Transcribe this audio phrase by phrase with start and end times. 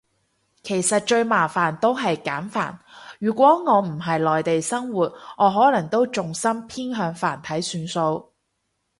[0.63, 2.79] 其實最麻煩都係簡繁，
[3.19, 5.03] 如果我唔係内地生活，
[5.37, 8.31] 我可能都重心偏向繁體算數